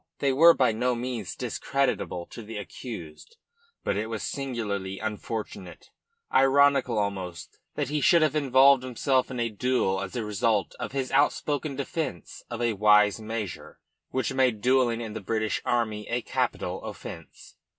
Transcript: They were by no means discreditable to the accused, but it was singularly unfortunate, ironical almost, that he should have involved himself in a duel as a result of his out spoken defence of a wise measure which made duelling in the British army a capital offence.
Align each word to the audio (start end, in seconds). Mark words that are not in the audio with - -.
They 0.17 0.33
were 0.33 0.55
by 0.55 0.71
no 0.71 0.95
means 0.95 1.35
discreditable 1.35 2.25
to 2.31 2.41
the 2.41 2.57
accused, 2.57 3.37
but 3.83 3.95
it 3.97 4.07
was 4.07 4.23
singularly 4.23 4.97
unfortunate, 4.97 5.91
ironical 6.33 6.97
almost, 6.97 7.59
that 7.75 7.89
he 7.89 8.01
should 8.01 8.23
have 8.23 8.35
involved 8.35 8.81
himself 8.81 9.29
in 9.29 9.39
a 9.39 9.49
duel 9.49 10.01
as 10.01 10.15
a 10.15 10.25
result 10.25 10.73
of 10.79 10.91
his 10.91 11.11
out 11.11 11.33
spoken 11.33 11.75
defence 11.75 12.41
of 12.49 12.63
a 12.63 12.73
wise 12.73 13.19
measure 13.21 13.79
which 14.09 14.33
made 14.33 14.59
duelling 14.61 15.01
in 15.01 15.13
the 15.13 15.21
British 15.21 15.61
army 15.65 16.07
a 16.09 16.23
capital 16.23 16.81
offence. 16.83 17.55